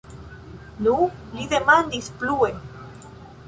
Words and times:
Nu? 0.85 0.95
li 1.37 1.45
demandis 1.53 2.11
plue. 2.23 2.53